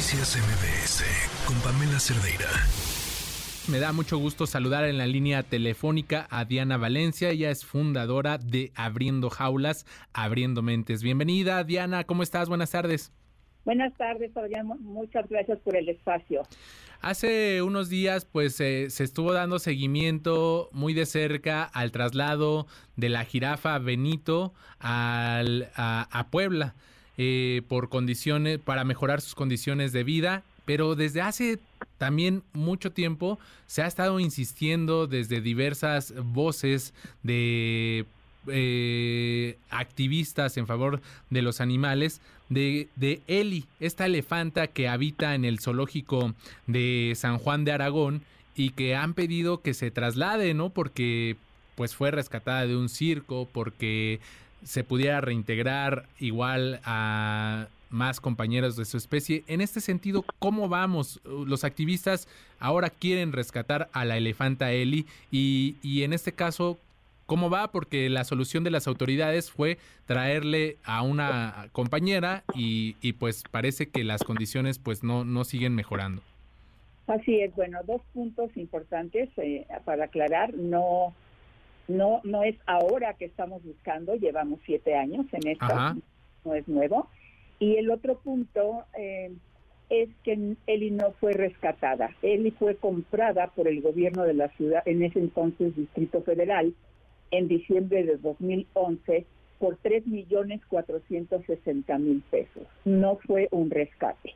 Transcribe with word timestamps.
Noticias 0.00 0.38
MBS 0.38 1.04
con 1.46 1.60
Pamela 1.60 2.00
Cerdeira. 2.00 2.48
Me 3.70 3.80
da 3.80 3.92
mucho 3.92 4.16
gusto 4.16 4.46
saludar 4.46 4.84
en 4.84 4.96
la 4.96 5.06
línea 5.06 5.42
telefónica 5.42 6.26
a 6.30 6.46
Diana 6.46 6.78
Valencia. 6.78 7.28
Ella 7.28 7.50
es 7.50 7.66
fundadora 7.66 8.38
de 8.38 8.72
Abriendo 8.74 9.28
Jaulas, 9.28 9.84
Abriendo 10.14 10.62
Mentes. 10.62 11.02
Bienvenida, 11.02 11.64
Diana. 11.64 12.04
¿Cómo 12.04 12.22
estás? 12.22 12.48
Buenas 12.48 12.70
tardes. 12.70 13.12
Buenas 13.66 13.92
tardes, 13.98 14.32
Fabián. 14.32 14.68
Muchas 14.80 15.28
gracias 15.28 15.58
por 15.58 15.76
el 15.76 15.90
espacio. 15.90 16.44
Hace 17.02 17.60
unos 17.60 17.90
días, 17.90 18.24
pues 18.24 18.58
eh, 18.60 18.88
se 18.88 19.04
estuvo 19.04 19.34
dando 19.34 19.58
seguimiento 19.58 20.70
muy 20.72 20.94
de 20.94 21.04
cerca 21.04 21.64
al 21.64 21.92
traslado 21.92 22.66
de 22.96 23.10
la 23.10 23.26
jirafa 23.26 23.78
Benito 23.78 24.54
al, 24.78 25.70
a, 25.76 26.26
Puebla 26.30 26.74
eh, 27.22 27.60
por 27.68 27.90
condiciones 27.90 28.60
para 28.60 28.82
mejorar 28.82 29.20
sus 29.20 29.34
condiciones 29.34 29.92
de 29.92 30.04
vida. 30.04 30.42
Pero 30.64 30.94
desde 30.94 31.20
hace 31.20 31.58
también 31.98 32.42
mucho 32.54 32.92
tiempo 32.92 33.38
se 33.66 33.82
ha 33.82 33.86
estado 33.86 34.20
insistiendo 34.20 35.06
desde 35.06 35.42
diversas 35.42 36.14
voces 36.16 36.94
de 37.22 38.06
eh, 38.46 39.58
activistas 39.68 40.56
en 40.56 40.66
favor 40.66 41.02
de 41.28 41.42
los 41.42 41.60
animales 41.60 42.22
de, 42.48 42.88
de 42.96 43.20
Eli, 43.26 43.66
esta 43.80 44.06
elefanta 44.06 44.68
que 44.68 44.88
habita 44.88 45.34
en 45.34 45.44
el 45.44 45.60
zoológico 45.60 46.32
de 46.66 47.12
San 47.16 47.36
Juan 47.36 47.66
de 47.66 47.72
Aragón 47.72 48.22
y 48.54 48.70
que 48.70 48.96
han 48.96 49.12
pedido 49.12 49.60
que 49.60 49.74
se 49.74 49.90
traslade, 49.90 50.54
¿no? 50.54 50.70
Porque 50.70 51.36
pues 51.74 51.94
fue 51.94 52.10
rescatada 52.10 52.66
de 52.66 52.76
un 52.76 52.88
circo, 52.88 53.46
porque 53.52 54.20
se 54.62 54.84
pudiera 54.84 55.20
reintegrar 55.20 56.06
igual 56.18 56.80
a 56.84 57.68
más 57.90 58.20
compañeros 58.20 58.76
de 58.76 58.84
su 58.84 58.96
especie. 58.96 59.42
En 59.46 59.60
este 59.60 59.80
sentido, 59.80 60.24
¿cómo 60.38 60.68
vamos? 60.68 61.20
Los 61.24 61.64
activistas 61.64 62.28
ahora 62.58 62.88
quieren 62.90 63.32
rescatar 63.32 63.88
a 63.92 64.04
la 64.04 64.16
elefanta 64.16 64.72
Eli 64.72 65.06
y, 65.30 65.76
y 65.82 66.04
en 66.04 66.12
este 66.12 66.32
caso, 66.32 66.78
cómo 67.30 67.48
va, 67.48 67.70
porque 67.70 68.10
la 68.10 68.24
solución 68.24 68.64
de 68.64 68.70
las 68.70 68.88
autoridades 68.88 69.52
fue 69.52 69.78
traerle 70.06 70.78
a 70.82 71.02
una 71.02 71.68
compañera 71.70 72.42
y, 72.56 73.12
pues 73.20 73.44
parece 73.48 73.88
que 73.88 74.02
las 74.02 74.24
condiciones 74.24 74.80
pues 74.80 75.04
no, 75.04 75.24
no 75.24 75.44
siguen 75.44 75.76
mejorando. 75.76 76.22
Así 77.06 77.40
es, 77.40 77.54
bueno, 77.54 77.78
dos 77.86 78.02
puntos 78.12 78.56
importantes 78.56 79.28
eh, 79.36 79.64
para 79.84 80.06
aclarar, 80.06 80.54
no, 80.54 81.14
no, 81.90 82.20
no 82.24 82.42
es 82.44 82.56
ahora 82.66 83.14
que 83.14 83.24
estamos 83.24 83.62
buscando, 83.64 84.14
llevamos 84.14 84.60
siete 84.64 84.94
años 84.94 85.26
en 85.32 85.48
esto, 85.48 85.66
no 86.44 86.54
es 86.54 86.66
nuevo. 86.68 87.08
Y 87.58 87.76
el 87.76 87.90
otro 87.90 88.16
punto 88.18 88.84
eh, 88.96 89.32
es 89.90 90.08
que 90.22 90.56
Eli 90.66 90.90
no 90.92 91.12
fue 91.20 91.32
rescatada, 91.32 92.10
Eli 92.22 92.52
fue 92.52 92.76
comprada 92.76 93.48
por 93.48 93.66
el 93.68 93.82
gobierno 93.82 94.22
de 94.22 94.34
la 94.34 94.48
ciudad, 94.50 94.82
en 94.86 95.02
ese 95.02 95.18
entonces 95.18 95.76
Distrito 95.76 96.22
Federal, 96.22 96.74
en 97.32 97.48
diciembre 97.48 98.04
de 98.04 98.16
2011 98.16 99.26
por 99.58 99.76
3 99.76 100.06
millones 100.06 100.60
460 100.68 101.98
mil 101.98 102.22
pesos. 102.30 102.66
No 102.84 103.16
fue 103.26 103.48
un 103.50 103.70
rescate. 103.70 104.34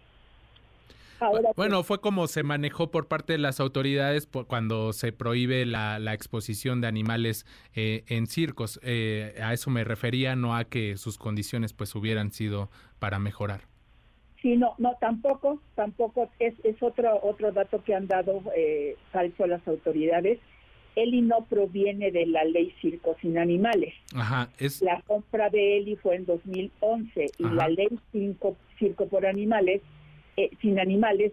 Bueno, 1.57 1.83
fue 1.83 2.01
como 2.01 2.27
se 2.27 2.43
manejó 2.43 2.91
por 2.91 3.09
parte 3.09 3.35
de 3.35 3.39
las 3.39 3.61
autoridades 3.61 4.29
cuando 4.47 4.93
se 4.93 5.13
prohíbe 5.13 5.67
la, 5.67 6.15
exposición 6.15 6.81
de 6.81 6.87
animales 6.87 7.47
eh, 7.75 8.05
en 8.09 8.27
circos. 8.27 8.79
Eh, 8.83 9.35
a 9.43 9.53
eso 9.53 9.71
me 9.71 9.85
refería, 9.85 10.37
no 10.37 10.57
a 10.57 10.65
que 10.65 10.97
sus 10.97 11.19
condiciones 11.19 11.73
pues 11.73 11.95
hubieran 11.95 12.31
sido 12.31 12.71
para 12.99 13.19
mejorar. 13.19 13.63
Sí, 14.45 14.57
no, 14.57 14.75
no, 14.77 14.95
tampoco, 15.01 15.61
tampoco 15.75 16.31
es, 16.39 16.55
es 16.65 16.83
otro 16.83 17.19
otro 17.23 17.51
dato 17.51 17.83
que 17.83 17.95
han 17.95 18.07
dado 18.07 18.43
eh, 18.55 18.97
falso 19.11 19.47
las 19.47 19.67
autoridades. 19.67 20.39
Eli 20.97 21.23
no 21.23 21.47
proviene 21.49 22.11
de 22.11 22.27
la 22.27 22.45
ley 22.45 22.73
Circo 22.81 23.17
sin 23.21 23.39
Animales. 23.39 23.95
Ajá, 24.15 24.51
La 24.81 25.01
compra 25.07 25.51
de 25.51 25.79
Eli 25.79 25.97
fue 25.97 26.17
en 26.17 26.27
2011 26.27 27.27
y 27.39 27.43
la 27.43 27.69
ley 27.69 27.89
Circo, 28.13 28.57
Circo 28.79 29.09
por 29.09 29.27
Animales, 29.27 29.83
eh, 30.37 30.51
sin 30.61 30.79
Animales, 30.79 31.33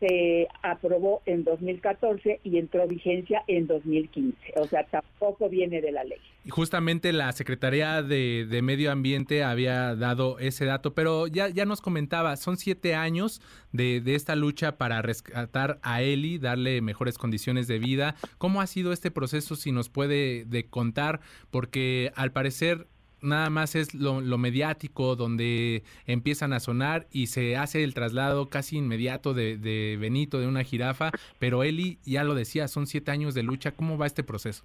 se 0.00 0.46
aprobó 0.62 1.22
en 1.26 1.44
2014 1.44 2.40
y 2.44 2.58
entró 2.58 2.86
vigencia 2.86 3.42
en 3.48 3.66
2015. 3.66 4.36
O 4.56 4.66
sea, 4.66 4.84
tampoco 4.84 5.48
viene 5.48 5.80
de 5.80 5.90
la 5.90 6.04
ley. 6.04 6.18
Justamente 6.48 7.12
la 7.12 7.32
Secretaría 7.32 8.02
de, 8.02 8.60
Medio 8.62 8.92
Ambiente 8.92 9.42
había 9.42 9.94
dado 9.96 10.38
ese 10.38 10.64
dato, 10.64 10.94
pero 10.94 11.26
ya, 11.26 11.48
ya 11.48 11.64
nos 11.64 11.80
comentaba, 11.80 12.36
son 12.36 12.56
siete 12.56 12.94
años 12.94 13.42
de, 13.72 14.02
esta 14.14 14.36
lucha 14.36 14.78
para 14.78 15.02
rescatar 15.02 15.78
a 15.82 16.02
Eli, 16.02 16.38
darle 16.38 16.80
mejores 16.80 17.18
condiciones 17.18 17.66
de 17.66 17.78
vida. 17.78 18.14
¿Cómo 18.38 18.60
ha 18.60 18.66
sido 18.66 18.92
este 18.92 19.10
proceso? 19.10 19.56
Si 19.56 19.72
nos 19.72 19.88
puede 19.88 20.44
de 20.44 20.66
contar, 20.66 21.20
porque 21.50 22.12
al 22.14 22.32
parecer 22.32 22.86
nada 23.20 23.50
más 23.50 23.74
es 23.74 23.94
lo, 23.94 24.20
mediático 24.38 25.16
donde 25.16 25.82
empiezan 26.06 26.52
a 26.52 26.60
sonar 26.60 27.06
y 27.12 27.26
se 27.26 27.56
hace 27.56 27.84
el 27.84 27.94
traslado 27.94 28.48
casi 28.48 28.76
inmediato 28.76 29.34
de, 29.34 29.96
Benito, 30.00 30.40
de 30.40 30.46
una 30.46 30.64
jirafa, 30.64 31.10
pero 31.38 31.62
Eli 31.62 31.98
ya 32.04 32.24
lo 32.24 32.34
decía, 32.34 32.68
son 32.68 32.86
siete 32.86 33.10
años 33.10 33.34
de 33.34 33.42
lucha, 33.42 33.72
¿cómo 33.72 33.98
va 33.98 34.06
este 34.06 34.22
proceso? 34.22 34.64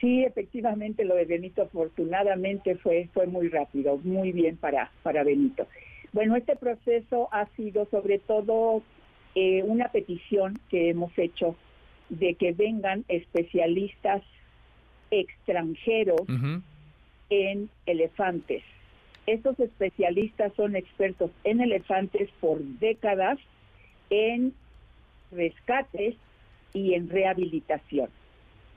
Sí, 0.00 0.24
efectivamente 0.24 1.04
lo 1.04 1.16
de 1.16 1.24
Benito 1.24 1.62
afortunadamente 1.62 2.76
fue, 2.76 3.08
fue 3.12 3.26
muy 3.26 3.48
rápido, 3.48 3.98
muy 3.98 4.32
bien 4.32 4.56
para, 4.56 4.92
para 5.02 5.24
Benito. 5.24 5.66
Bueno, 6.12 6.36
este 6.36 6.56
proceso 6.56 7.28
ha 7.32 7.46
sido 7.56 7.86
sobre 7.90 8.18
todo 8.18 8.82
eh, 9.34 9.62
una 9.64 9.88
petición 9.88 10.58
que 10.70 10.90
hemos 10.90 11.16
hecho 11.18 11.56
de 12.08 12.34
que 12.34 12.52
vengan 12.52 13.04
especialistas 13.08 14.22
extranjeros 15.10 16.20
en 17.30 17.70
elefantes. 17.86 18.62
Estos 19.26 19.58
especialistas 19.60 20.52
son 20.54 20.76
expertos 20.76 21.30
en 21.44 21.60
elefantes 21.60 22.30
por 22.40 22.62
décadas, 22.62 23.38
en 24.10 24.54
rescates 25.30 26.16
y 26.72 26.94
en 26.94 27.10
rehabilitación. 27.10 28.08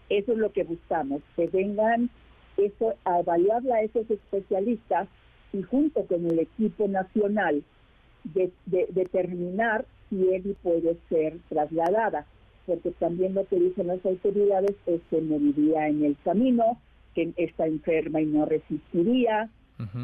Eso 0.10 0.34
es 0.34 0.38
lo 0.38 0.52
que 0.52 0.64
buscamos, 0.64 1.22
que 1.36 1.48
vengan 1.48 2.10
eso, 2.58 2.96
a 3.06 3.20
evaluar 3.20 3.62
a 3.72 3.82
esos 3.82 4.10
especialistas 4.10 5.08
y 5.54 5.62
junto 5.62 6.06
con 6.06 6.26
el 6.30 6.40
equipo 6.40 6.88
nacional 6.88 7.64
de, 8.24 8.52
determinar 8.66 9.86
si 10.10 10.30
Eli 10.34 10.56
puede 10.62 10.98
ser 11.10 11.38
trasladada, 11.50 12.26
porque 12.66 12.92
también 12.92 13.34
lo 13.34 13.46
que 13.46 13.58
dicen 13.58 13.88
las 13.88 14.06
autoridades 14.06 14.76
es 14.86 15.02
que 15.10 15.22
moriría 15.22 15.88
en 15.88 16.04
el 16.04 16.18
camino, 16.24 16.80
que 17.14 17.34
está 17.38 17.66
enferma 17.68 18.22
y 18.22 18.26
no 18.26 18.46
resistiría, 18.46 19.50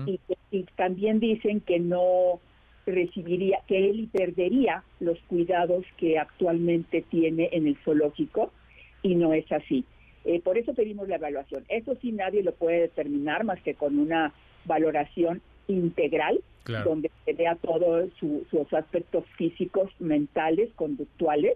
y, 0.06 0.63
también 0.75 1.19
dicen 1.19 1.62
que 1.62 1.79
no 1.79 2.40
recibiría, 2.85 3.59
que 3.68 3.90
él 3.90 4.09
perdería 4.12 4.84
los 5.00 5.19
cuidados 5.28 5.85
que 5.97 6.18
actualmente 6.18 7.03
tiene 7.03 7.50
en 7.51 7.68
el 7.68 7.78
zoológico, 7.84 8.51
y 9.03 9.16
no 9.16 9.34
es 9.34 9.51
así. 9.51 9.85
Eh, 10.25 10.41
por 10.41 10.57
eso 10.57 10.73
pedimos 10.73 11.07
la 11.07 11.16
evaluación. 11.16 11.63
Eso 11.69 11.95
sí 12.01 12.12
nadie 12.12 12.44
lo 12.44 12.53
puede 12.53 12.81
determinar 12.81 13.44
más 13.44 13.62
que 13.62 13.75
con 13.75 14.00
una 14.00 14.34
valoración 14.66 15.41
integral, 15.68 16.41
donde 16.84 17.09
se 17.24 17.31
vea 17.31 17.56
todos 17.56 18.09
sus 18.19 18.74
aspectos 18.74 19.24
físicos, 19.38 19.89
mentales, 20.00 20.69
conductuales, 20.75 21.56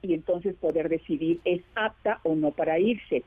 y 0.00 0.14
entonces 0.14 0.54
poder 0.54 0.88
decidir 0.88 1.40
es 1.44 1.62
apta 1.74 2.20
o 2.22 2.34
no 2.34 2.52
para 2.52 2.78
irse. 2.78 3.22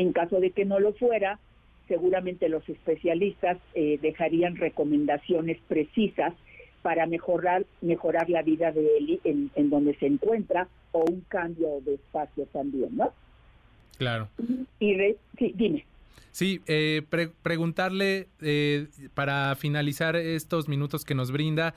En 0.00 0.14
caso 0.14 0.40
de 0.40 0.50
que 0.52 0.64
no 0.64 0.80
lo 0.80 0.94
fuera, 0.94 1.38
seguramente 1.86 2.48
los 2.48 2.66
especialistas 2.66 3.58
eh, 3.74 3.98
dejarían 4.00 4.56
recomendaciones 4.56 5.58
precisas 5.68 6.32
para 6.80 7.04
mejorar 7.04 7.66
mejorar 7.82 8.30
la 8.30 8.40
vida 8.40 8.72
de 8.72 8.96
él 8.96 9.20
en, 9.54 9.68
donde 9.68 9.94
se 9.96 10.06
encuentra 10.06 10.68
o 10.92 11.04
un 11.06 11.20
cambio 11.28 11.82
de 11.84 11.96
espacio 11.96 12.46
también, 12.46 12.96
¿no? 12.96 13.12
Claro. 13.98 14.30
Y 14.78 14.96
sí, 15.36 15.52
dime. 15.54 15.84
Sí, 16.30 16.62
eh, 16.66 17.02
preguntarle 17.42 18.28
eh, 18.40 18.86
para 19.12 19.54
finalizar 19.54 20.16
estos 20.16 20.66
minutos 20.66 21.04
que 21.04 21.14
nos 21.14 21.30
brinda, 21.30 21.74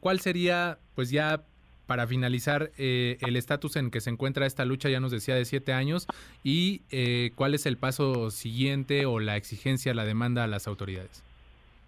¿cuál 0.00 0.20
sería, 0.20 0.78
pues 0.94 1.10
ya 1.10 1.44
para 1.86 2.06
finalizar, 2.06 2.70
eh, 2.78 3.18
el 3.26 3.36
estatus 3.36 3.76
en 3.76 3.90
que 3.90 4.00
se 4.00 4.10
encuentra 4.10 4.46
esta 4.46 4.64
lucha, 4.64 4.88
ya 4.88 5.00
nos 5.00 5.10
decía, 5.10 5.34
de 5.34 5.44
siete 5.44 5.72
años, 5.72 6.06
y 6.42 6.82
eh, 6.90 7.30
cuál 7.34 7.54
es 7.54 7.66
el 7.66 7.76
paso 7.76 8.30
siguiente 8.30 9.06
o 9.06 9.20
la 9.20 9.36
exigencia, 9.36 9.94
la 9.94 10.04
demanda 10.04 10.44
a 10.44 10.46
las 10.46 10.66
autoridades. 10.66 11.22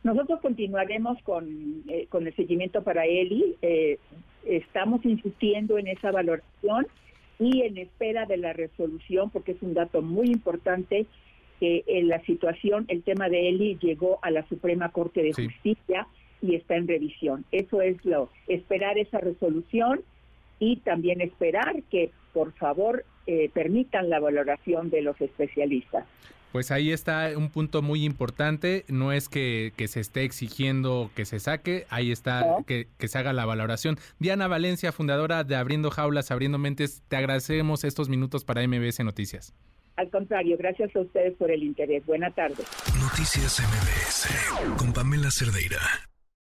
Nosotros 0.04 0.40
continuaremos 0.40 1.20
con, 1.22 1.82
eh, 1.88 2.06
con 2.08 2.26
el 2.26 2.34
seguimiento 2.36 2.82
para 2.82 3.06
Eli. 3.06 3.56
estamos 4.44 5.04
insistiendo 5.04 5.78
en 5.78 5.88
esa 5.88 6.12
valoración 6.12 6.86
y 7.40 7.62
en 7.62 7.78
espera 7.78 8.26
de 8.26 8.36
la 8.36 8.52
resolución, 8.52 9.30
porque 9.30 9.52
es 9.52 9.62
un 9.62 9.74
dato 9.74 10.02
muy 10.02 10.28
importante 10.28 11.06
que 11.58 11.84
en 11.86 12.08
la 12.08 12.20
situación, 12.24 12.84
el 12.88 13.02
tema 13.02 13.28
de 13.28 13.48
Eli 13.48 13.78
llegó 13.80 14.18
a 14.22 14.30
la 14.30 14.46
Suprema 14.46 14.90
Corte 14.90 15.22
de 15.22 15.32
Justicia 15.32 16.06
y 16.42 16.54
está 16.54 16.76
en 16.76 16.88
revisión. 16.88 17.44
Eso 17.52 17.80
es 17.80 18.04
lo, 18.04 18.30
esperar 18.48 18.98
esa 18.98 19.18
resolución 19.18 20.00
y 20.58 20.76
también 20.76 21.20
esperar 21.20 21.82
que 21.90 22.10
por 22.32 22.52
favor 22.52 23.04
eh, 23.26 23.50
permitan 23.52 24.08
la 24.08 24.20
valoración 24.20 24.90
de 24.90 25.02
los 25.02 25.20
especialistas. 25.20 26.04
Pues 26.52 26.70
ahí 26.70 26.90
está 26.90 27.32
un 27.36 27.50
punto 27.50 27.82
muy 27.82 28.04
importante, 28.04 28.84
no 28.88 29.12
es 29.12 29.28
que, 29.28 29.72
se 29.88 30.00
esté 30.00 30.22
exigiendo 30.22 31.10
que 31.14 31.26
se 31.26 31.38
saque, 31.38 31.84
ahí 31.90 32.10
está 32.10 32.46
que, 32.66 32.86
que, 32.96 33.08
se 33.08 33.18
haga 33.18 33.34
la 33.34 33.44
valoración. 33.44 33.96
Diana 34.20 34.48
Valencia, 34.48 34.92
fundadora 34.92 35.44
de 35.44 35.56
Abriendo 35.56 35.90
Jaulas, 35.90 36.30
Abriendo 36.30 36.56
Mentes, 36.56 37.02
te 37.08 37.16
agradecemos 37.16 37.84
estos 37.84 38.08
minutos 38.08 38.44
para 38.44 38.66
MBS 38.66 39.00
Noticias. 39.00 39.54
Al 39.96 40.10
contrario, 40.10 40.56
gracias 40.58 40.94
a 40.94 41.00
ustedes 41.00 41.34
por 41.34 41.50
el 41.50 41.62
interés. 41.62 42.04
Buena 42.06 42.30
tarde. 42.30 42.64
Noticias 43.00 43.60
MBS 43.60 44.76
con 44.76 44.92
Pamela 44.92 45.30
Cerdeira. 45.30 45.78